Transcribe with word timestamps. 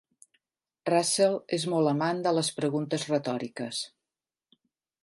Russell 0.89 1.35
és 1.59 1.67
molt 1.75 1.91
amant 1.91 2.25
de 2.29 2.35
les 2.39 2.51
preguntes 2.61 3.07
retòriques. 3.13 3.85